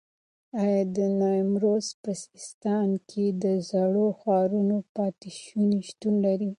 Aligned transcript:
ایا 0.61 0.81
د 0.95 0.97
نیمروز 1.19 1.87
په 2.03 2.11
سیستان 2.25 2.89
کې 3.09 3.25
د 3.43 3.45
زړو 3.69 4.07
ښارونو 4.19 4.77
پاتې 4.95 5.29
شونې 5.43 5.79
شتون 5.89 6.15
لري؟ 6.25 6.49